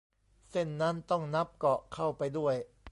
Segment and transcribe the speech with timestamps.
[0.49, 2.55] เส้นนั้นต้องนับเกาะเข้าไปด้วย